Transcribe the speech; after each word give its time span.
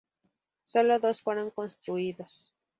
Sólo 0.65 0.97
dos 0.99 1.21
fueron 1.21 1.51
construidos. 1.51 2.51